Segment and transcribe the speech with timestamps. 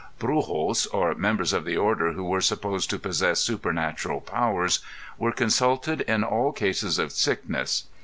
[0.17, 4.79] Brujos or members of the order who were supposed to possess supernatural powers
[5.19, 7.83] were consulted in all cases of sickness.